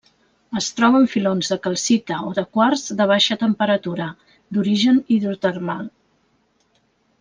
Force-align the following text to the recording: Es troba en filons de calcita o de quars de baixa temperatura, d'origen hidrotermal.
Es 0.61 0.69
troba 0.77 0.97
en 0.99 1.03
filons 1.15 1.51
de 1.53 1.57
calcita 1.67 2.17
o 2.29 2.33
de 2.39 2.45
quars 2.57 2.87
de 3.03 3.09
baixa 3.13 3.39
temperatura, 3.45 4.11
d'origen 4.59 5.01
hidrotermal. 5.17 5.89